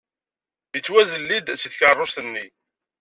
[0.73, 2.45] Yettwazelli-d seg tkeṛṛust-nni.